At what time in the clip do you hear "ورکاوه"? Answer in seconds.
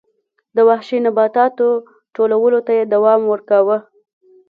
3.31-3.77